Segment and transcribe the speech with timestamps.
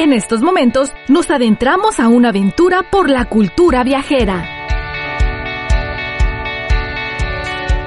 [0.00, 4.42] En estos momentos nos adentramos a una aventura por la cultura viajera.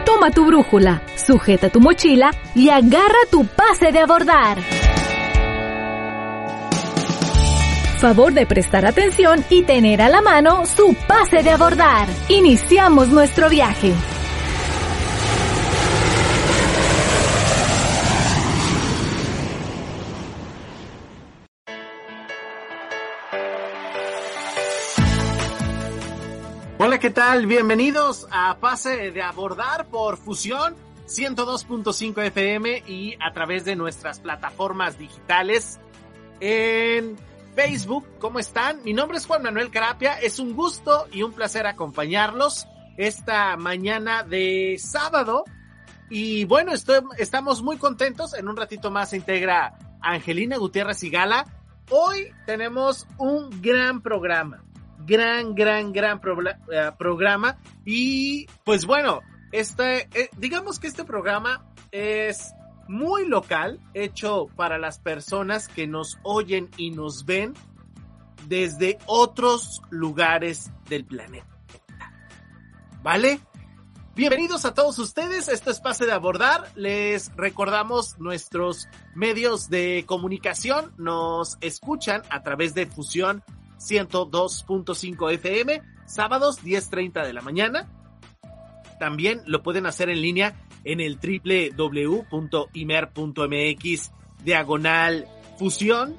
[0.06, 4.60] Toma tu brújula, sujeta tu mochila y agarra tu pase de abordar.
[7.98, 12.08] Favor de prestar atención y tener a la mano su pase de abordar.
[12.30, 13.92] Iniciamos nuestro viaje.
[27.04, 27.48] ¿Qué tal?
[27.48, 30.74] Bienvenidos a Pase de Abordar por Fusión
[31.06, 35.82] 102.5 FM y a través de nuestras plataformas digitales
[36.40, 37.18] en
[37.56, 38.08] Facebook.
[38.20, 38.82] ¿Cómo están?
[38.86, 40.14] Mi nombre es Juan Manuel Carapia.
[40.14, 45.44] Es un gusto y un placer acompañarlos esta mañana de sábado.
[46.10, 46.72] Y bueno,
[47.18, 48.34] estamos muy contentos.
[48.34, 51.48] En un ratito más se integra Angelina Gutiérrez y Gala.
[51.90, 54.64] Hoy tenemos un gran programa
[55.06, 56.20] gran, gran, gran
[56.72, 57.58] eh, programa.
[57.86, 62.54] Y pues bueno, este, eh, digamos que este programa es
[62.88, 67.54] muy local, hecho para las personas que nos oyen y nos ven
[68.48, 71.48] desde otros lugares del planeta.
[73.02, 73.40] ¿Vale?
[74.16, 80.94] Bienvenidos a todos ustedes, esto es Pase de Abordar, les recordamos nuestros medios de comunicación,
[80.98, 83.44] nos escuchan a través de Fusión
[83.90, 87.90] 102.5 FM, sábados 10.30 de la mañana.
[89.00, 92.52] También lo pueden hacer en línea en el www.imer.mx
[94.44, 96.16] diagonal fusión.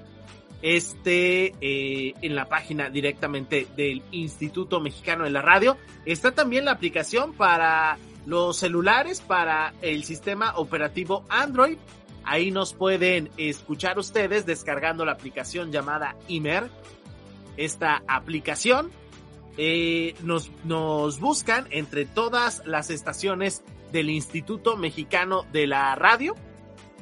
[0.63, 5.77] Este eh, en la página directamente del Instituto Mexicano de la Radio.
[6.07, 11.77] Está también la aplicación para los celulares, para el sistema operativo Android.
[12.25, 16.71] Ahí nos pueden escuchar ustedes descargando la aplicación llamada Imer
[17.57, 18.91] esta aplicación.
[19.57, 26.35] Eh, nos, nos buscan entre todas las estaciones del Instituto Mexicano de la Radio.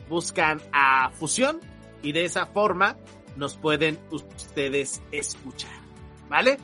[0.09, 1.61] Buscan a Fusión
[2.03, 2.97] y de esa forma
[3.37, 5.81] nos pueden ustedes escuchar.
[6.29, 6.59] ¿Vale?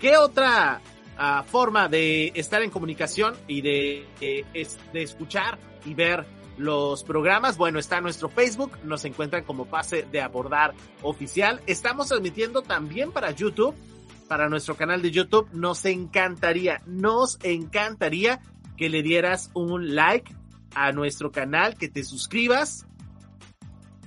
[0.00, 0.80] ¿Qué otra
[1.18, 6.24] ah, forma de estar en comunicación y de, de escuchar y ver
[6.56, 7.56] los programas.
[7.56, 11.60] Bueno, está nuestro Facebook, nos encuentran como Pase de Abordar Oficial.
[11.66, 13.74] Estamos transmitiendo también para YouTube,
[14.28, 15.48] para nuestro canal de YouTube.
[15.52, 18.40] Nos encantaría, nos encantaría
[18.76, 20.34] que le dieras un like
[20.74, 22.86] a nuestro canal, que te suscribas.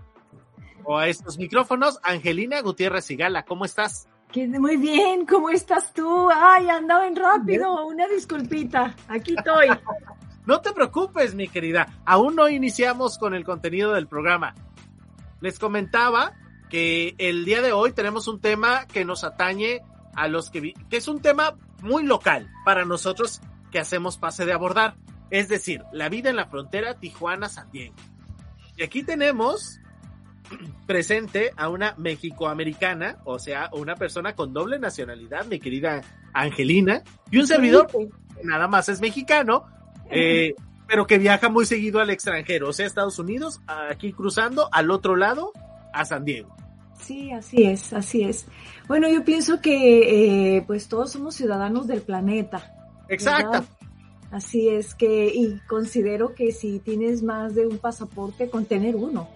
[0.89, 2.00] o a estos micrófonos.
[2.01, 4.07] Angelina Gutiérrez y Gala, ¿cómo estás?
[4.33, 6.29] Muy bien, ¿cómo estás tú?
[6.33, 9.67] Ay, andaba en rápido, una disculpita, aquí estoy.
[10.47, 14.55] no te preocupes, mi querida, aún no iniciamos con el contenido del programa.
[15.41, 16.33] Les comentaba
[16.72, 19.81] que el día de hoy tenemos un tema que nos atañe
[20.16, 24.53] a los que, que es un tema muy local para nosotros que hacemos pase de
[24.53, 24.95] abordar,
[25.29, 27.94] es decir, la vida en la frontera Tijuana-San Diego.
[28.75, 29.79] Y aquí tenemos
[30.86, 36.02] presente a una mexicoamericana, o sea, una persona con doble nacionalidad, mi querida
[36.34, 38.10] Angelina, y un servidor que
[38.44, 39.66] nada más es mexicano,
[40.10, 40.56] eh,
[40.88, 45.16] pero que viaja muy seguido al extranjero, o sea, Estados Unidos, aquí cruzando al otro
[45.16, 45.52] lado
[45.94, 46.56] a San Diego.
[47.00, 48.46] Sí, así es, así es.
[48.88, 52.76] Bueno, yo pienso que eh, pues todos somos ciudadanos del planeta.
[53.08, 53.66] Exacto.
[54.31, 59.28] Así es que, y considero que si tienes más de un pasaporte, con tener uno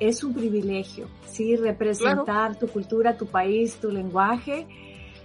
[0.00, 1.56] es un privilegio, ¿sí?
[1.56, 4.66] Representar tu cultura, tu país, tu lenguaje.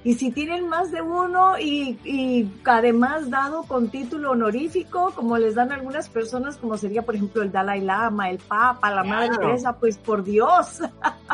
[0.06, 5.56] Y si tienen más de uno y, y, además dado con título honorífico, como les
[5.56, 9.78] dan algunas personas, como sería por ejemplo el Dalai Lama, el Papa, la Madre Teresa,
[9.80, 10.80] pues por Dios.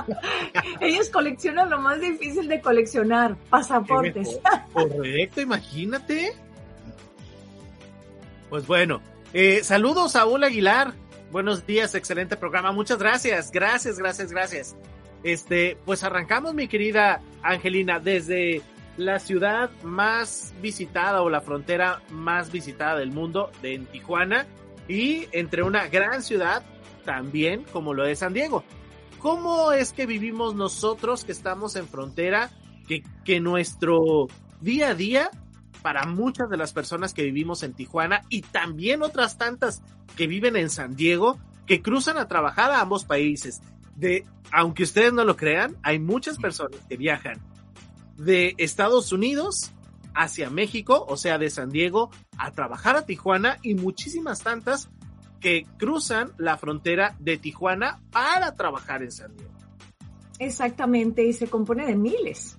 [0.81, 4.39] Ellos coleccionan lo más difícil de coleccionar, pasaportes.
[4.71, 6.33] Correcto, imagínate.
[8.51, 9.01] Pues bueno,
[9.33, 10.93] eh, saludos a Saúl Aguilar,
[11.31, 12.71] Buenos días, excelente programa.
[12.71, 14.75] Muchas gracias, gracias, gracias, gracias.
[15.23, 18.63] Este, pues arrancamos, mi querida Angelina, desde
[18.97, 24.47] la ciudad más visitada o la frontera más visitada del mundo, de en Tijuana.
[24.87, 26.63] y entre una gran ciudad
[27.05, 28.63] también como lo es San Diego.
[29.19, 32.49] ¿Cómo es que vivimos nosotros que estamos en frontera,
[32.87, 34.27] que, que nuestro
[34.61, 35.29] día a día,
[35.81, 39.81] para muchas de las personas que vivimos en Tijuana y también otras tantas
[40.15, 43.61] que viven en San Diego, que cruzan a trabajar a ambos países,
[43.95, 47.39] de, aunque ustedes no lo crean, hay muchas personas que viajan
[48.17, 49.71] de Estados Unidos
[50.13, 54.89] hacia México, o sea, de San Diego a trabajar a Tijuana y muchísimas tantas
[55.39, 59.53] que cruzan la frontera de Tijuana para trabajar en San Diego.
[60.39, 62.57] Exactamente, y se compone de miles.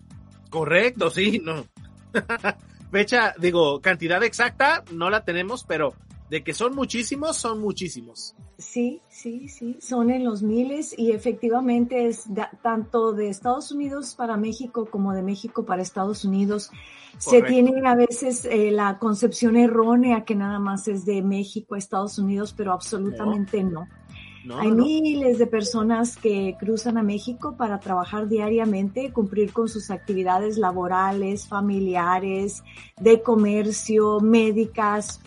[0.50, 1.67] Correcto, sí, no.
[2.90, 5.94] Fecha, digo, cantidad exacta no la tenemos, pero
[6.31, 8.34] de que son muchísimos, son muchísimos.
[8.56, 12.25] Sí, sí, sí, son en los miles y efectivamente es
[12.62, 16.70] tanto de Estados Unidos para México como de México para Estados Unidos.
[17.19, 21.78] Se tiene a veces eh, la concepción errónea que nada más es de México a
[21.78, 23.88] Estados Unidos, pero absolutamente no.
[24.58, 30.56] Hay miles de personas que cruzan a México para trabajar diariamente, cumplir con sus actividades
[30.56, 32.62] laborales, familiares,
[32.98, 35.20] de comercio, médicas,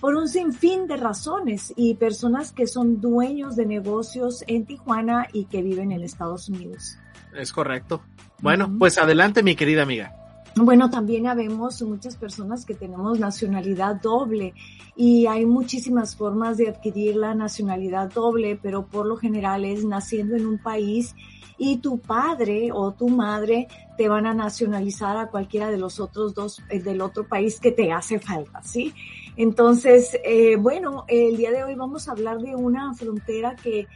[0.00, 5.44] por un sinfín de razones y personas que son dueños de negocios en Tijuana y
[5.44, 6.98] que viven en Estados Unidos.
[7.34, 8.02] Es correcto.
[8.40, 10.15] Bueno, pues adelante mi querida amiga.
[10.58, 14.54] Bueno, también habemos muchas personas que tenemos nacionalidad doble
[14.96, 20.34] y hay muchísimas formas de adquirir la nacionalidad doble, pero por lo general es naciendo
[20.34, 21.14] en un país
[21.58, 23.68] y tu padre o tu madre
[23.98, 27.72] te van a nacionalizar a cualquiera de los otros dos eh, del otro país que
[27.72, 28.94] te hace falta, ¿sí?
[29.36, 33.88] Entonces, eh, bueno, el día de hoy vamos a hablar de una frontera que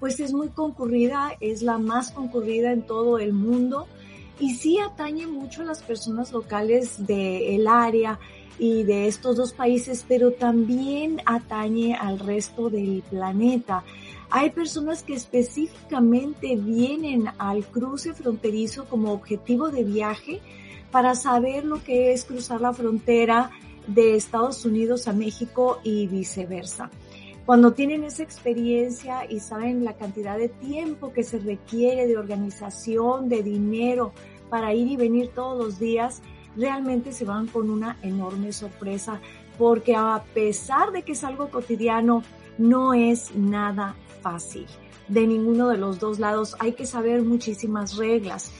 [0.00, 3.86] pues es muy concurrida, es la más concurrida en todo el mundo
[4.38, 8.18] y sí atañe mucho a las personas locales del área
[8.58, 13.84] y de estos dos países, pero también atañe al resto del planeta.
[14.30, 20.40] Hay personas que específicamente vienen al cruce fronterizo como objetivo de viaje
[20.90, 23.50] para saber lo que es cruzar la frontera
[23.86, 26.90] de Estados Unidos a México y viceversa.
[27.46, 33.28] Cuando tienen esa experiencia y saben la cantidad de tiempo que se requiere de organización,
[33.28, 34.12] de dinero
[34.50, 36.22] para ir y venir todos los días,
[36.56, 39.20] realmente se van con una enorme sorpresa
[39.58, 42.24] porque a pesar de que es algo cotidiano,
[42.58, 44.66] no es nada fácil.
[45.06, 48.50] De ninguno de los dos lados hay que saber muchísimas reglas.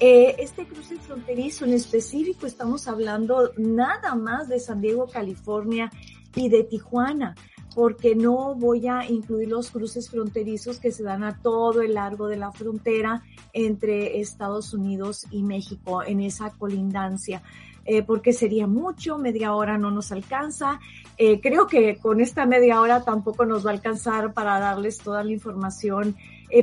[0.00, 5.92] Eh, este cruce fronterizo en específico estamos hablando nada más de San Diego, California
[6.34, 7.36] y de Tijuana,
[7.74, 12.28] porque no voy a incluir los cruces fronterizos que se dan a todo el largo
[12.28, 13.22] de la frontera
[13.52, 17.42] entre Estados Unidos y México en esa colindancia.
[17.84, 20.78] Eh, porque sería mucho, media hora no nos alcanza.
[21.18, 25.24] Eh, creo que con esta media hora tampoco nos va a alcanzar para darles toda
[25.24, 26.16] la información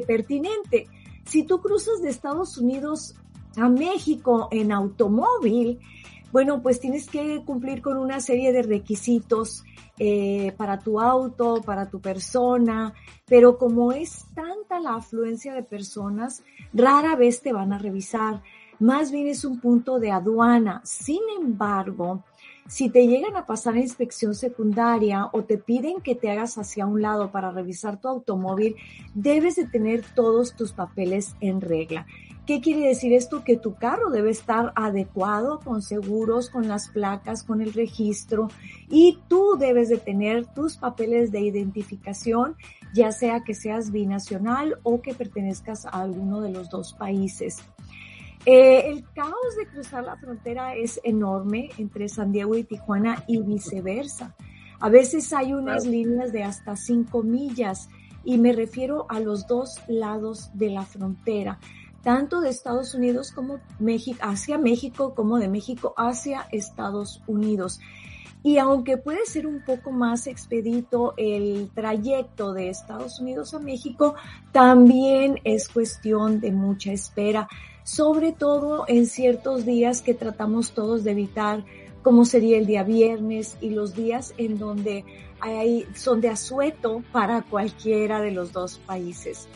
[0.05, 0.87] pertinente.
[1.25, 3.15] Si tú cruzas de Estados Unidos
[3.57, 5.79] a México en automóvil,
[6.31, 9.63] bueno, pues tienes que cumplir con una serie de requisitos
[9.97, 12.93] eh, para tu auto, para tu persona,
[13.25, 16.43] pero como es tanta la afluencia de personas,
[16.73, 18.41] rara vez te van a revisar.
[18.79, 20.81] Más bien es un punto de aduana.
[20.85, 22.23] Sin embargo,
[22.69, 27.01] si te llegan a pasar inspección secundaria o te piden que te hagas hacia un
[27.01, 28.75] lado para revisar tu automóvil,
[29.15, 32.05] debes de tener todos tus papeles en regla.
[32.49, 33.43] ¿Qué quiere decir esto?
[33.43, 38.47] Que tu carro debe estar adecuado, con seguros, con las placas, con el registro
[38.89, 42.55] y tú debes de tener tus papeles de identificación,
[42.91, 47.59] ya sea que seas binacional o que pertenezcas a alguno de los dos países.
[48.47, 53.43] Eh, el caos de cruzar la frontera es enorme entre San Diego y Tijuana y
[53.43, 54.35] viceversa.
[54.79, 57.89] A veces hay unas líneas de hasta cinco millas
[58.23, 61.59] y me refiero a los dos lados de la frontera
[62.03, 67.79] tanto de Estados Unidos como México, hacia México, como de México hacia Estados Unidos.
[68.41, 74.15] Y aunque puede ser un poco más expedito el trayecto de Estados Unidos a México,
[74.53, 77.49] también es cuestión de mucha espera,
[77.83, 81.65] sobre todo en ciertos días que tratamos todos de evitar,
[82.01, 85.03] como sería el día viernes y los días en donde
[85.41, 89.49] hay, son de asueto para cualquiera de los dos países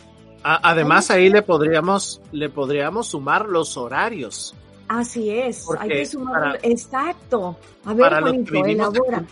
[0.43, 4.53] además ahí le podríamos, le podríamos sumar los horarios.
[4.87, 7.57] Así es, hay que sumar, exacto.
[7.85, 8.35] A ver, para los,
[8.67, 9.23] elabora.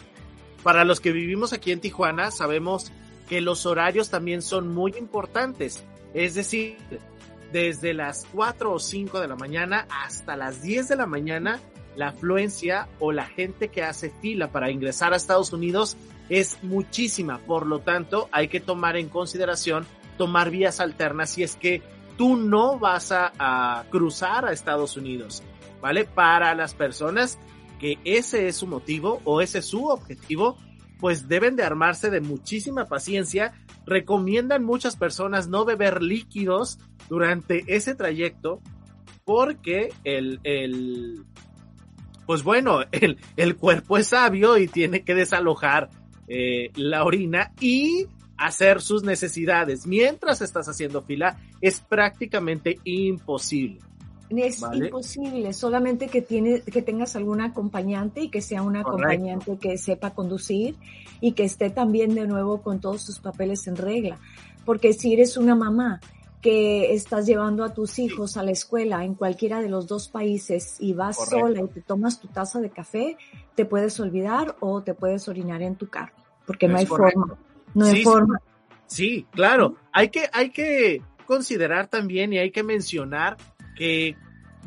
[0.63, 2.91] para los que vivimos aquí en Tijuana, sabemos
[3.27, 5.83] que los horarios también son muy importantes.
[6.13, 6.77] Es decir,
[7.51, 11.59] desde las 4 o 5 de la mañana hasta las 10 de la mañana,
[11.95, 15.97] la afluencia o la gente que hace fila para ingresar a Estados Unidos
[16.29, 17.39] es muchísima.
[17.39, 19.85] Por lo tanto, hay que tomar en consideración
[20.17, 21.81] tomar vías alternas si es que
[22.17, 25.43] tú no vas a, cruzar a Estados Unidos,
[25.81, 26.05] ¿vale?
[26.05, 27.39] Para las personas
[27.79, 30.57] que ese es su motivo o ese es su objetivo,
[30.99, 33.53] pues deben de armarse de muchísima paciencia.
[33.87, 36.77] Recomiendan muchas personas no beber líquidos
[37.09, 38.61] durante ese trayecto
[39.25, 41.25] porque el, el
[42.27, 45.89] pues bueno, el, el cuerpo es sabio y tiene que desalojar
[46.27, 48.07] eh, la orina y
[48.41, 49.85] hacer sus necesidades.
[49.85, 53.79] Mientras estás haciendo fila, es prácticamente imposible.
[54.29, 59.77] Es imposible, solamente que, tiene, que tengas algún acompañante y que sea un acompañante que
[59.77, 60.75] sepa conducir
[61.19, 64.17] y que esté también de nuevo con todos sus papeles en regla.
[64.65, 65.99] Porque si eres una mamá
[66.41, 70.77] que estás llevando a tus hijos a la escuela en cualquiera de los dos países
[70.79, 73.17] y vas sola y te tomas tu taza de café,
[73.53, 76.13] te puedes olvidar o te puedes orinar en tu carro,
[76.47, 77.37] porque no, hay forma.
[77.73, 78.41] No hay forma.
[78.87, 79.77] Sí, claro.
[79.93, 83.37] Hay que, hay que considerar también y hay que mencionar
[83.75, 84.17] que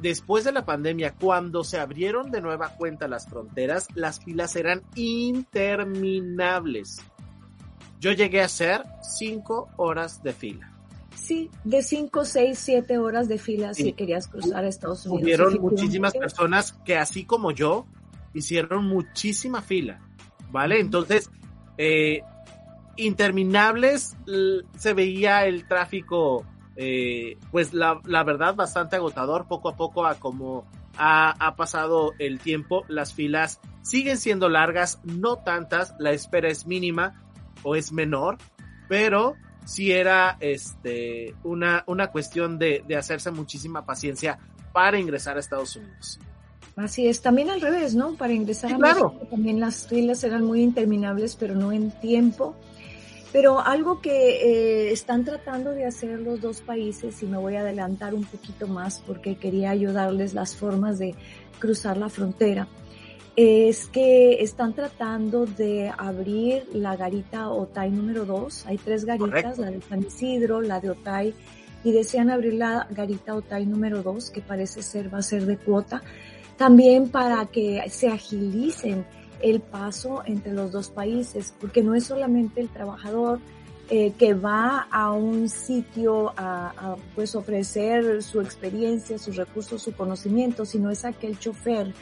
[0.01, 4.83] después de la pandemia, cuando se abrieron de nueva cuenta las fronteras, las filas eran
[4.95, 7.03] interminables.
[8.01, 10.71] Yo llegué a hacer cinco horas de fila.
[11.15, 15.23] Sí, de 5, 6, 7 horas de fila si querías cruzar a Estados Unidos.
[15.23, 17.87] Hubieron muchísimas personas que así como yo
[18.35, 20.01] hicieron muchísima fila,
[20.51, 20.81] ¿vale?
[20.81, 21.31] Entonces,
[21.79, 22.23] eh,
[22.97, 24.17] interminables,
[24.77, 26.45] se veía el tráfico,
[26.77, 32.13] eh, pues la, la, verdad bastante agotador, poco a poco a como ha, ha pasado
[32.19, 37.23] el tiempo, las filas siguen siendo largas, no tantas, la espera es mínima
[37.63, 38.39] o es menor,
[38.89, 39.35] pero
[39.65, 44.39] si era este, una, una cuestión de, de hacerse muchísima paciencia
[44.73, 46.19] para ingresar a Estados Unidos.
[46.77, 48.15] Así es, también al revés, ¿no?
[48.15, 52.57] Para ingresar a México también las filas eran muy interminables, pero no en tiempo.
[53.35, 57.63] Pero algo que eh, están tratando de hacer los dos países, y me voy a
[57.63, 61.17] adelantar un poquito más porque quería ayudarles las formas de
[61.59, 62.69] cruzar la frontera,
[63.35, 68.67] es que están tratando de abrir la garita Otay número 2.
[68.67, 71.35] Hay tres garitas, la de San Isidro, la de Otay,
[71.83, 75.57] y desean abrir la garita Otay número 2, que parece ser va a ser de
[75.57, 76.05] cuota,
[76.57, 79.05] también para que se agilicen
[79.43, 83.41] el paso entre los dos países, porque no es solamente el trabajador
[83.91, 89.93] eh, que va a un sitio a, a, pues ofrecer su experiencia, sus recursos, su
[89.93, 91.93] conocimiento, sino es aquel chofer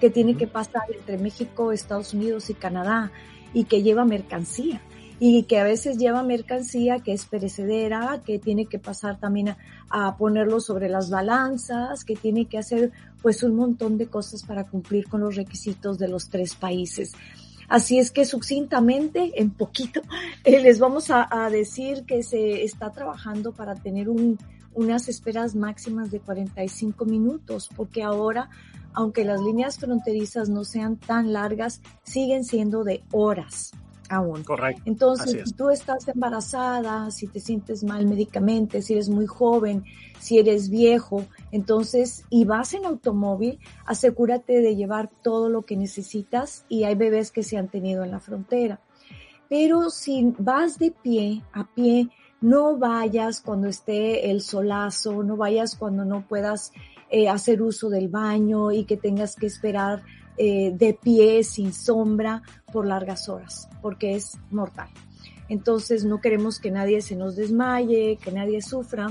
[0.00, 3.10] que tiene que pasar entre México, Estados Unidos y Canadá
[3.52, 4.80] y que lleva mercancía
[5.24, 9.54] y que a veces lleva mercancía que es perecedera, que tiene que pasar también
[9.88, 12.90] a, ponerlo sobre las balanzas, que tiene que hacer
[13.22, 17.12] pues un montón de cosas para cumplir con los requisitos de los tres países.
[17.68, 20.02] Así es que sucintamente, en poquito,
[20.44, 24.38] eh, les vamos a, decir que se está trabajando para tener un,
[24.74, 28.50] unas esperas máximas de 45 minutos, porque ahora
[28.92, 33.72] aunque las líneas fronterizas no sean tan largas, siguen siendo de horas
[34.12, 34.44] aún.
[34.44, 34.82] Correcto.
[34.84, 39.84] Entonces, si tú estás embarazada, si te sientes mal médicamente, si eres muy joven,
[40.20, 46.64] si eres viejo, entonces, y vas en automóvil, asegúrate de llevar todo lo que necesitas
[46.68, 48.80] y hay bebés que se han tenido en la frontera.
[49.48, 52.08] Pero si vas de pie, a pie,
[52.40, 56.72] no vayas cuando esté el solazo, no vayas cuando no puedas
[57.10, 60.02] eh, hacer uso del baño y que tengas que esperar
[60.36, 64.88] eh, de pie, sin sombra, por largas horas, porque es mortal.
[65.48, 69.10] Entonces no queremos que nadie se nos desmaye, que nadie sufra.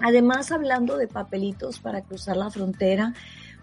[0.00, 3.12] Además, hablando de papelitos para cruzar la frontera,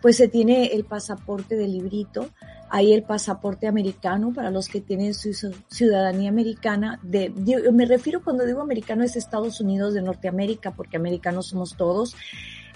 [0.02, 2.30] pues se tiene el pasaporte de librito,
[2.70, 5.34] hay el pasaporte americano para los que tienen su
[5.68, 7.00] ciudadanía americana.
[7.02, 7.32] De,
[7.74, 12.16] me refiero cuando digo americano es Estados Unidos de Norteamérica, porque americanos somos todos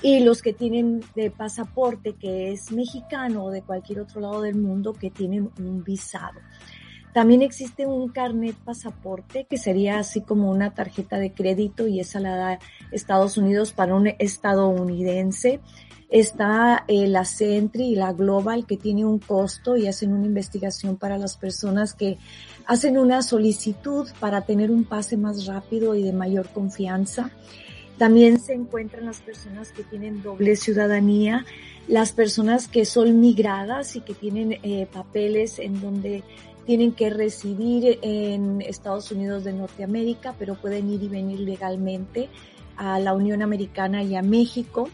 [0.01, 4.55] y los que tienen de pasaporte que es mexicano o de cualquier otro lado del
[4.55, 6.39] mundo que tienen un visado.
[7.13, 12.19] También existe un carnet pasaporte que sería así como una tarjeta de crédito y esa
[12.19, 12.59] la da
[12.91, 15.59] Estados Unidos para un estadounidense.
[16.09, 20.97] Está eh, la Sentry y la Global que tiene un costo y hacen una investigación
[20.97, 22.17] para las personas que
[22.65, 27.31] hacen una solicitud para tener un pase más rápido y de mayor confianza.
[27.99, 31.45] También se encuentran las personas que tienen doble ciudadanía,
[31.89, 36.23] las personas que son migradas y que tienen eh, papeles en donde
[36.65, 42.29] tienen que residir en Estados Unidos de Norteamérica, pero pueden ir y venir legalmente
[42.77, 44.87] a la Unión Americana y a México.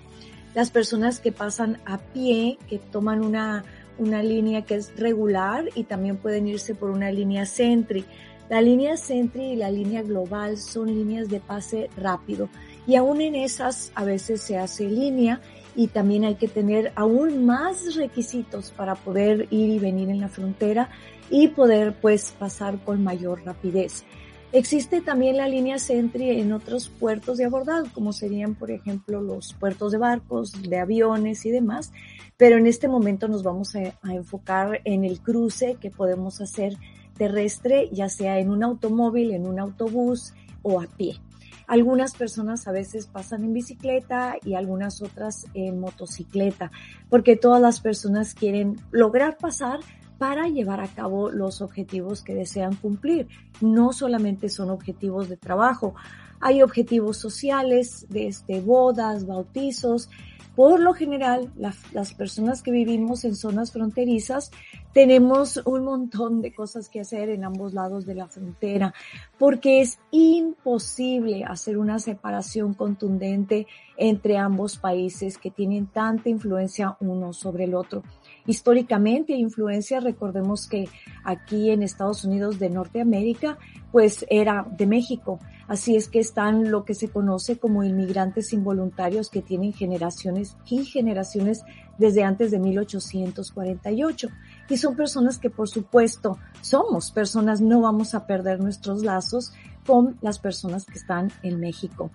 [0.55, 3.65] Las personas que pasan a pie, que toman una,
[4.00, 8.03] una línea que es regular y también pueden irse por una línea Sentry.
[8.50, 12.50] La línea Sentry y la línea Global son líneas de pase rápido
[12.88, 15.42] y aún en esas a veces se hace línea
[15.75, 20.30] y también hay que tener aún más requisitos para poder ir y venir en la
[20.30, 20.89] frontera
[21.30, 24.06] y poder pues pasar con mayor rapidez.
[24.51, 29.54] Existe también la línea Sentry en otros puertos de abordado, como serían, por ejemplo, los
[29.54, 31.92] puertos de barcos, de aviones y demás,
[32.38, 36.77] pero en este momento nos vamos a, enfocar en el cruce que podemos hacer
[37.18, 41.20] terrestre, ya sea en un automóvil, en un autobús o a pie.
[41.67, 46.72] Algunas personas a veces pasan en bicicleta y algunas otras en motocicleta,
[47.10, 49.79] porque todas las personas quieren lograr pasar
[50.17, 53.27] para llevar a cabo los objetivos que desean cumplir.
[53.62, 55.95] No solamente son objetivos de trabajo,
[56.39, 60.10] hay objetivos sociales, desde bodas, bautizos,
[60.55, 64.51] por lo general, las personas que vivimos en zonas fronterizas
[64.93, 68.93] tenemos un montón de cosas que hacer en ambos lados de la frontera,
[69.38, 77.33] porque es imposible hacer una separación contundente entre ambos países que tienen tanta influencia uno
[77.33, 78.03] sobre el otro.
[78.47, 80.88] Históricamente, influencia, recordemos que
[81.25, 83.57] aquí en Estados Unidos de Norteamérica,
[83.91, 85.39] pues era de México.
[85.67, 90.86] Así es que están lo que se conoce como inmigrantes involuntarios que tienen generaciones y
[90.86, 91.63] generaciones
[91.98, 94.29] desde antes de 1848.
[94.69, 99.53] Y son personas que por supuesto somos personas, no vamos a perder nuestros lazos
[99.86, 102.12] con las personas que están en México.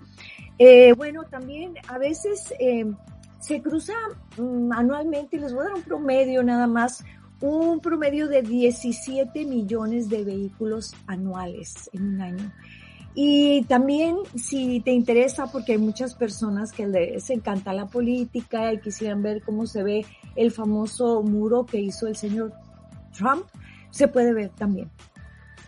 [0.58, 2.84] Eh, bueno, también a veces eh,
[3.40, 3.94] se cruza
[4.36, 7.04] mm, anualmente, les voy a dar un promedio nada más,
[7.40, 12.52] un promedio de 17 millones de vehículos anuales en un año.
[13.14, 18.80] Y también si te interesa, porque hay muchas personas que les encanta la política y
[18.80, 22.52] quisieran ver cómo se ve el famoso muro que hizo el señor
[23.16, 23.44] Trump,
[23.90, 24.90] se puede ver también.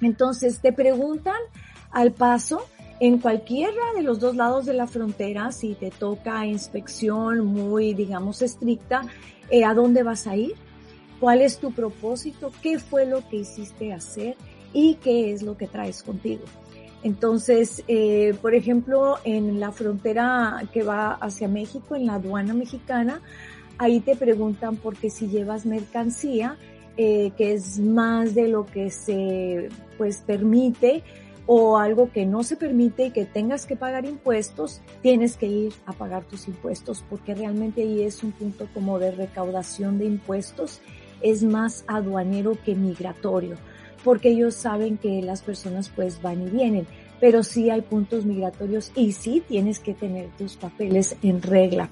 [0.00, 1.36] Entonces te preguntan
[1.90, 2.64] al paso
[3.00, 8.42] en cualquiera de los dos lados de la frontera, si te toca inspección muy, digamos,
[8.42, 9.02] estricta,
[9.50, 10.54] eh, ¿a dónde vas a ir?
[11.18, 12.52] ¿Cuál es tu propósito?
[12.62, 14.36] ¿Qué fue lo que hiciste hacer?
[14.72, 16.44] ¿Y qué es lo que traes contigo?
[17.02, 23.20] Entonces, eh, por ejemplo, en la frontera que va hacia México, en la aduana mexicana,
[23.78, 26.56] ahí te preguntan porque si llevas mercancía,
[26.96, 31.02] eh, que es más de lo que se pues permite
[31.46, 35.72] o algo que no se permite y que tengas que pagar impuestos, tienes que ir
[35.86, 40.80] a pagar tus impuestos porque realmente ahí es un punto como de recaudación de impuestos,
[41.20, 43.56] es más aduanero que migratorio
[44.04, 46.86] porque ellos saben que las personas pues van y vienen,
[47.20, 51.88] pero sí hay puntos migratorios y sí tienes que tener tus papeles en regla.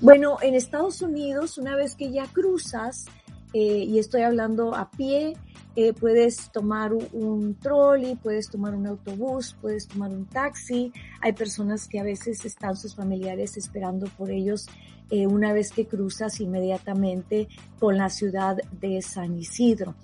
[0.00, 3.06] Bueno, en Estados Unidos, una vez que ya cruzas,
[3.54, 5.34] eh, y estoy hablando a pie,
[5.74, 10.92] eh, puedes tomar un, trolley, puedes tomar un autobús, puedes tomar un taxi.
[11.20, 14.68] Hay personas que a veces están sus familiares esperando por ellos
[15.10, 19.94] eh, una vez que cruzas inmediatamente con la ciudad de San Isidro.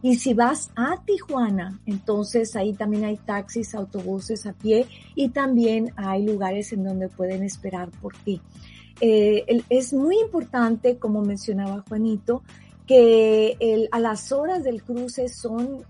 [0.00, 5.92] Y si vas a Tijuana, entonces ahí también hay taxis, autobuses a pie y también
[5.96, 8.40] hay lugares en donde pueden esperar por ti.
[9.00, 12.42] Eh, es muy importante, como mencionaba Juanito,
[12.86, 15.84] que a las horas del cruce son,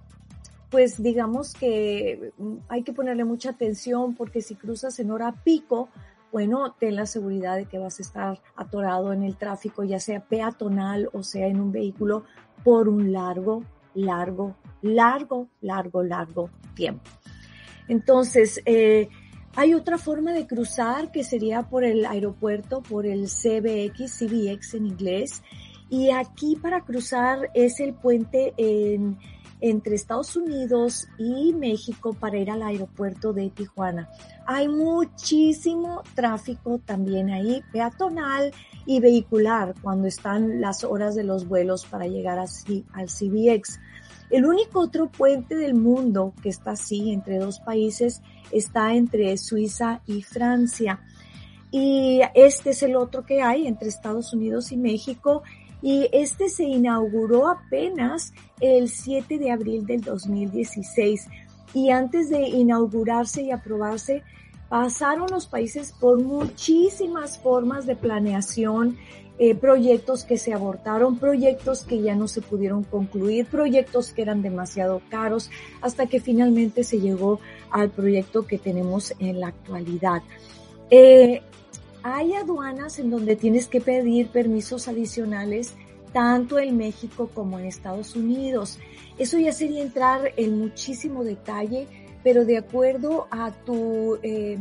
[0.71, 2.33] pues digamos que
[2.69, 5.91] hay que ponerle mucha atención porque si cruzas en hora pico,
[6.33, 10.21] bueno, ten la seguridad de que vas a estar atorado en el tráfico, ya sea
[10.21, 12.25] peatonal o sea en un vehículo
[12.65, 13.63] por un largo
[13.99, 17.11] largo, largo, largo, largo tiempo.
[17.89, 19.09] Entonces, eh,
[19.57, 24.87] hay otra forma de cruzar que sería por el aeropuerto, por el CBX, CBX en
[24.87, 25.43] inglés.
[25.91, 29.17] Y aquí para cruzar es el puente en,
[29.61, 34.09] entre Estados Unidos y México para ir al aeropuerto de Tijuana.
[34.47, 38.53] Hay muchísimo tráfico también ahí, peatonal
[38.87, 43.81] y vehicular, cuando están las horas de los vuelos para llegar al CBX.
[44.31, 50.01] El único otro puente del mundo que está así entre dos países está entre Suiza
[50.07, 51.01] y Francia.
[51.71, 55.43] Y este es el otro que hay entre Estados Unidos y México.
[55.81, 61.27] Y este se inauguró apenas el 7 de abril del 2016.
[61.73, 64.23] Y antes de inaugurarse y aprobarse,
[64.69, 68.99] pasaron los países por muchísimas formas de planeación
[69.39, 74.43] eh, proyectos que se abortaron, proyectos que ya no se pudieron concluir, proyectos que eran
[74.43, 77.39] demasiado caros, hasta que finalmente se llegó
[77.71, 80.23] al proyecto que tenemos en la actualidad.
[80.91, 81.43] Eh,
[82.03, 85.75] hay aduanas en donde tienes que pedir permisos adicionales
[86.13, 88.79] tanto en México como en Estados Unidos.
[89.19, 91.87] Eso ya sería entrar en muchísimo detalle,
[92.23, 94.59] pero de acuerdo a tu, eh,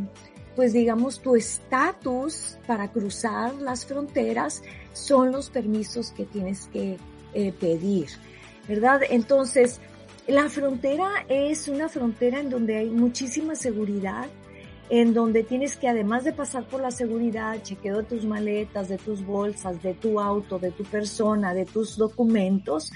[0.58, 6.98] pues digamos, tu estatus para cruzar las fronteras, son los permisos que tienes que
[7.36, 8.08] eh, pedir,
[8.68, 9.02] ¿verdad?
[9.08, 9.80] Entonces,
[10.26, 14.26] la frontera es una frontera en donde hay muchísima seguridad,
[14.90, 18.98] en donde tienes que además de pasar por la seguridad, chequeo de tus maletas, de
[18.98, 22.92] tus bolsas, de tu auto, de tu persona, de tus documentos,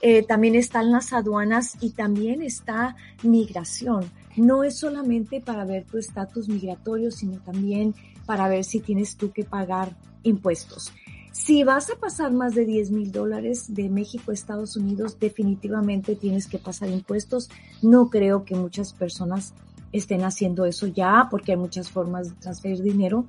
[0.00, 4.10] eh, también están las aduanas y también está migración.
[4.36, 7.94] No es solamente para ver tu estatus migratorio, sino también
[8.26, 10.92] para ver si tienes tú que pagar impuestos.
[11.32, 16.14] Si vas a pasar más de 10 mil dólares de México a Estados Unidos, definitivamente
[16.14, 17.48] tienes que pasar impuestos.
[17.80, 19.54] No creo que muchas personas
[19.92, 23.24] estén haciendo eso ya, porque hay muchas formas de transferir dinero.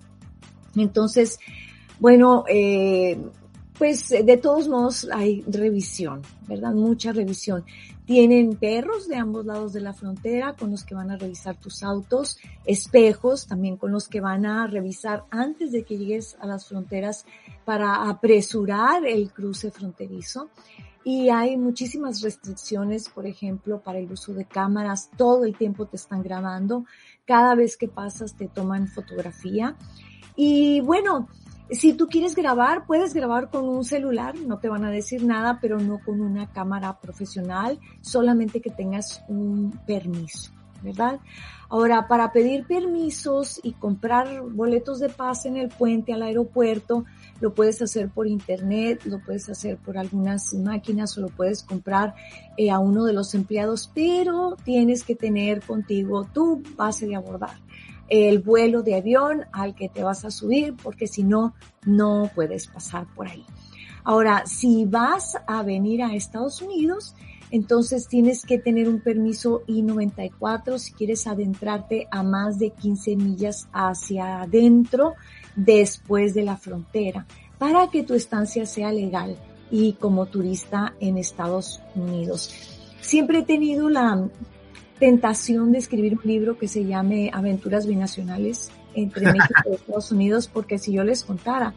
[0.76, 1.40] Entonces,
[2.00, 3.18] bueno, eh,
[3.78, 6.74] pues de todos modos hay revisión, ¿verdad?
[6.74, 7.66] Mucha revisión.
[8.06, 11.84] Tienen perros de ambos lados de la frontera con los que van a revisar tus
[11.84, 16.68] autos, espejos también con los que van a revisar antes de que llegues a las
[16.68, 17.26] fronteras
[17.64, 20.50] para apresurar el cruce fronterizo
[21.06, 25.10] y hay muchísimas restricciones, por ejemplo, para el uso de cámaras.
[25.18, 26.86] Todo el tiempo te están grabando.
[27.26, 29.76] Cada vez que pasas te toman fotografía.
[30.36, 31.28] Y bueno,
[31.70, 35.60] si tú quieres grabar, puedes grabar con un celular, no te van a decir nada,
[35.62, 41.20] pero no con una cámara profesional, solamente que tengas un permiso, ¿verdad?
[41.70, 47.06] Ahora, para pedir permisos y comprar boletos de pase en el puente al aeropuerto,
[47.40, 52.14] lo puedes hacer por internet, lo puedes hacer por algunas máquinas o lo puedes comprar
[52.58, 57.58] eh, a uno de los empleados, pero tienes que tener contigo tu base de abordar,
[58.10, 61.54] el vuelo de avión al que te vas a subir, porque si no,
[61.86, 63.46] no puedes pasar por ahí.
[64.04, 67.16] Ahora, si vas a venir a Estados Unidos,
[67.52, 73.68] entonces tienes que tener un permiso I-94 si quieres adentrarte a más de 15 millas
[73.72, 75.14] hacia adentro
[75.56, 77.28] después de la frontera
[77.60, 79.38] para que tu estancia sea legal
[79.70, 82.54] y como turista en Estados Unidos.
[83.02, 84.28] Siempre he tenido la
[85.00, 90.50] tentación de escribir un libro que se llame Aventuras Binacionales entre México y Estados Unidos
[90.52, 91.74] porque si yo les contara,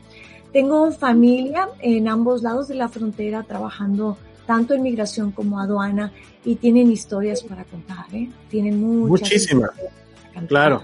[0.52, 6.12] tengo familia en ambos lados de la frontera trabajando tanto en migración como aduana,
[6.44, 8.30] y tienen historias para contar, ¿eh?
[8.48, 9.22] Tienen muchas.
[9.22, 9.70] Muchísimas.
[10.46, 10.80] Claro.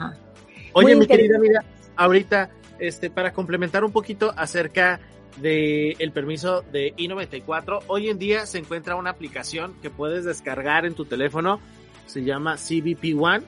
[0.73, 1.65] Oye, mi querida amiga,
[1.97, 5.01] ahorita, este, para complementar un poquito acerca
[5.41, 10.85] del el permiso de I-94, hoy en día se encuentra una aplicación que puedes descargar
[10.85, 11.61] en tu teléfono,
[12.07, 13.45] se llama CBP One.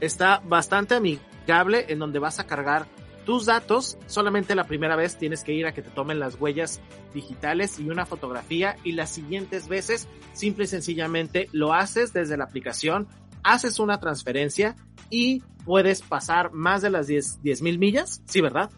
[0.00, 2.86] Está bastante amigable en donde vas a cargar
[3.28, 6.80] tus datos, solamente la primera vez tienes que ir a que te tomen las huellas
[7.12, 12.44] digitales y una fotografía y las siguientes veces simple y sencillamente lo haces desde la
[12.44, 13.06] aplicación,
[13.42, 14.76] haces una transferencia
[15.10, 18.70] y puedes pasar más de las 10 mil millas, sí, ¿verdad?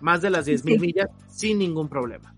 [0.00, 2.34] Más de las 10 mil millas sin ningún problema.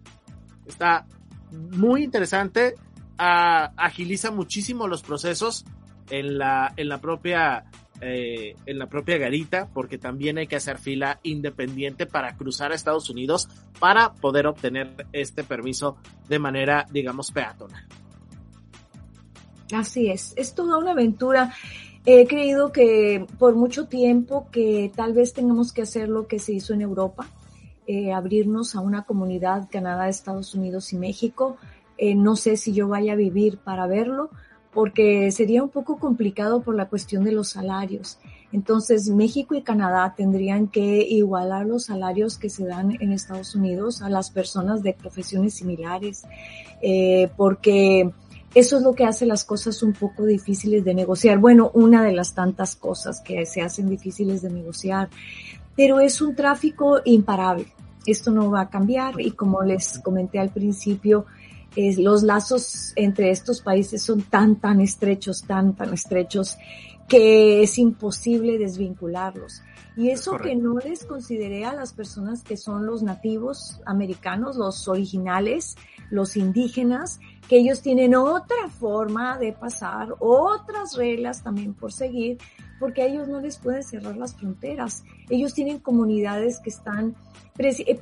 [0.66, 1.06] Está
[1.50, 2.74] muy interesante,
[3.16, 5.64] ah, agiliza muchísimo los procesos
[6.12, 7.64] en la, en la propia
[8.04, 12.74] eh, en la propia garita, porque también hay que hacer fila independiente para cruzar a
[12.74, 13.48] Estados Unidos
[13.78, 15.96] para poder obtener este permiso
[16.28, 17.86] de manera, digamos, peatonal.
[19.72, 21.54] Así es, es toda una aventura.
[22.04, 26.54] He creído que por mucho tiempo que tal vez tengamos que hacer lo que se
[26.54, 27.28] hizo en Europa,
[27.86, 31.56] eh, abrirnos a una comunidad Canadá, Estados Unidos y México.
[31.96, 34.30] Eh, no sé si yo vaya a vivir para verlo,
[34.72, 38.18] porque sería un poco complicado por la cuestión de los salarios.
[38.52, 44.02] Entonces, México y Canadá tendrían que igualar los salarios que se dan en Estados Unidos
[44.02, 46.24] a las personas de profesiones similares,
[46.82, 48.10] eh, porque
[48.54, 51.38] eso es lo que hace las cosas un poco difíciles de negociar.
[51.38, 55.08] Bueno, una de las tantas cosas que se hacen difíciles de negociar,
[55.74, 57.66] pero es un tráfico imparable.
[58.06, 61.26] Esto no va a cambiar y como les comenté al principio,
[61.76, 66.58] los lazos entre estos países son tan, tan estrechos, tan, tan estrechos,
[67.08, 69.62] que es imposible desvincularlos.
[69.96, 74.88] Y eso que no les consideré a las personas que son los nativos americanos, los
[74.88, 75.76] originales,
[76.10, 77.20] los indígenas,
[77.52, 82.38] que ellos tienen otra forma de pasar, otras reglas también por seguir,
[82.80, 85.04] porque a ellos no les pueden cerrar las fronteras.
[85.28, 87.14] Ellos tienen comunidades que están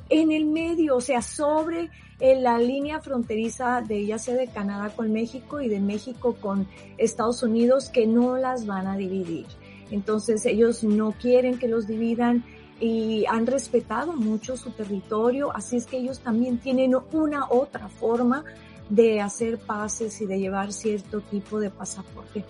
[0.07, 1.89] en el medio, o sea, sobre
[2.21, 6.65] la línea fronteriza de ya sea de Canadá con México y de México con
[6.97, 9.47] Estados Unidos que no las van a dividir.
[9.89, 12.45] Entonces ellos no quieren que los dividan
[12.79, 18.45] y han respetado mucho su territorio, así es que ellos también tienen una otra forma
[18.91, 22.43] de hacer pases y de llevar cierto tipo de pasaporte.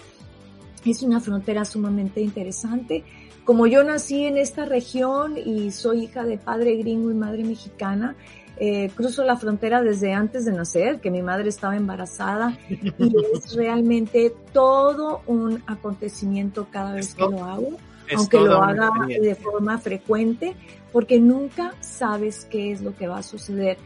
[0.83, 3.03] Es una frontera sumamente interesante.
[3.45, 8.15] Como yo nací en esta región y soy hija de padre gringo y madre mexicana,
[8.57, 13.55] eh, cruzo la frontera desde antes de nacer, que mi madre estaba embarazada y es
[13.55, 17.77] realmente todo un acontecimiento cada vez que lo hago
[18.15, 20.55] aunque lo haga de forma frecuente,
[20.91, 23.77] porque nunca sabes qué es lo que va a suceder.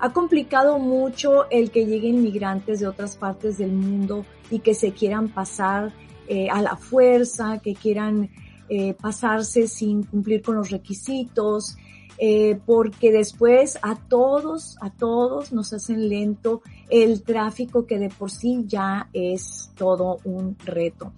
[0.00, 4.92] Ha complicado mucho el que lleguen migrantes de otras partes del mundo y que se
[4.92, 5.92] quieran pasar
[6.26, 8.30] eh, a la fuerza, que quieran
[8.70, 11.76] eh, pasarse sin cumplir con los requisitos,
[12.16, 18.30] eh, porque después a todos, a todos nos hacen lento el tráfico que de por
[18.30, 21.12] sí ya es todo un reto.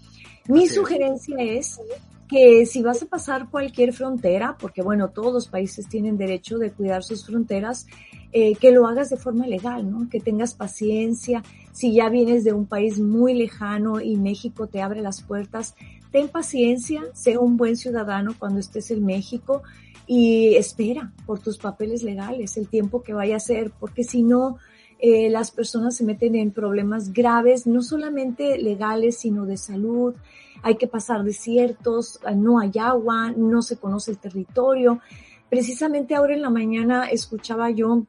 [0.48, 1.80] Mi sugerencia es
[2.28, 6.72] que si vas a pasar cualquier frontera, porque bueno, todos los países tienen derecho de
[6.72, 7.86] cuidar sus fronteras,
[8.32, 10.08] eh, que lo hagas de forma legal, ¿no?
[10.08, 11.42] Que tengas paciencia.
[11.72, 15.74] Si ya vienes de un país muy lejano y México te abre las puertas,
[16.10, 19.62] ten paciencia, sé un buen ciudadano cuando estés en México
[20.06, 24.58] y espera por tus papeles legales el tiempo que vaya a ser, porque si no,
[24.98, 30.14] eh, las personas se meten en problemas graves, no solamente legales, sino de salud,
[30.62, 35.00] hay que pasar desiertos, no hay agua, no se conoce el territorio.
[35.50, 38.06] Precisamente ahora en la mañana escuchaba yo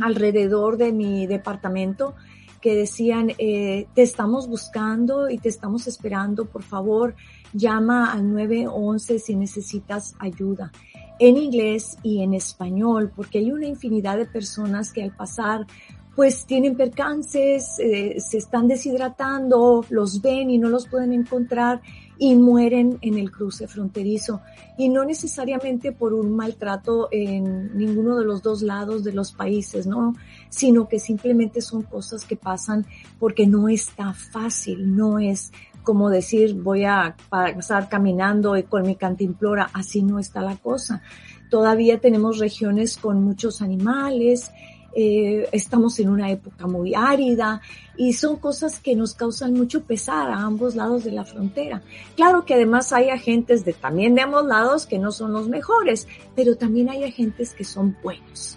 [0.00, 2.14] alrededor de mi departamento
[2.60, 7.14] que decían, eh, te estamos buscando y te estamos esperando, por favor,
[7.52, 10.72] llama al 911 si necesitas ayuda
[11.18, 15.66] en inglés y en español, porque hay una infinidad de personas que al pasar
[16.14, 21.82] pues tienen percances, eh, se están deshidratando, los ven y no los pueden encontrar
[22.18, 24.40] y mueren en el cruce fronterizo.
[24.78, 29.86] Y no necesariamente por un maltrato en ninguno de los dos lados de los países,
[29.86, 30.14] ¿no?
[30.48, 32.86] Sino que simplemente son cosas que pasan
[33.18, 35.52] porque no está fácil, no es
[35.82, 41.00] como decir voy a pasar caminando con mi cantimplora, así no está la cosa.
[41.48, 44.50] Todavía tenemos regiones con muchos animales,
[44.98, 47.60] eh, estamos en una época muy árida
[47.98, 51.82] y son cosas que nos causan mucho pesar a ambos lados de la frontera.
[52.16, 56.08] Claro que además hay agentes de también de ambos lados que no son los mejores,
[56.34, 58.56] pero también hay agentes que son buenos.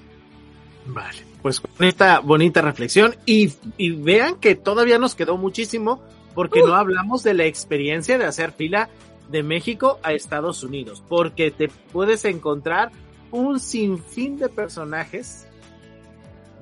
[0.86, 6.02] Vale, pues con esta bonita reflexión y, y vean que todavía nos quedó muchísimo
[6.36, 8.88] porque no hablamos de la experiencia de hacer fila
[9.30, 12.92] de México a Estados Unidos, porque te puedes encontrar
[13.30, 15.49] un sinfín de personajes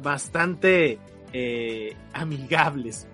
[0.01, 0.99] bastante
[1.33, 3.07] eh, amigables,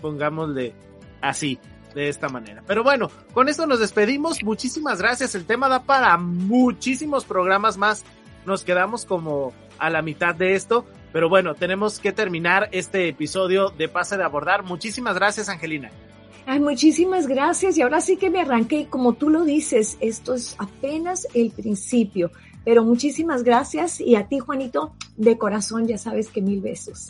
[0.00, 0.74] pongámosle
[1.20, 1.58] así,
[1.94, 2.62] de esta manera.
[2.66, 4.42] Pero bueno, con esto nos despedimos.
[4.42, 5.34] Muchísimas gracias.
[5.34, 8.04] El tema da para muchísimos programas más.
[8.46, 10.86] Nos quedamos como a la mitad de esto.
[11.12, 14.62] Pero bueno, tenemos que terminar este episodio de Pase de Abordar.
[14.62, 15.90] Muchísimas gracias, Angelina.
[16.46, 17.76] Ay, muchísimas gracias.
[17.76, 18.86] Y ahora sí que me arranqué.
[18.88, 22.30] Como tú lo dices, esto es apenas el principio.
[22.64, 27.08] Pero muchísimas gracias y a ti, Juanito, de corazón, ya sabes que mil besos.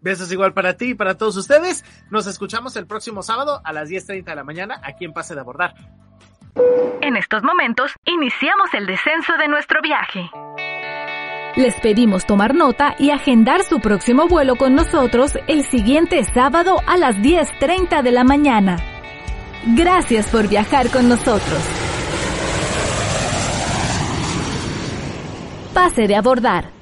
[0.00, 1.84] Besos igual para ti y para todos ustedes.
[2.10, 5.40] Nos escuchamos el próximo sábado a las 10.30 de la mañana aquí en Pase de
[5.40, 5.74] Abordar.
[7.00, 10.30] En estos momentos, iniciamos el descenso de nuestro viaje.
[11.56, 16.98] Les pedimos tomar nota y agendar su próximo vuelo con nosotros el siguiente sábado a
[16.98, 18.76] las 10.30 de la mañana.
[19.74, 21.95] Gracias por viajar con nosotros.
[25.76, 26.75] Pase de abordar.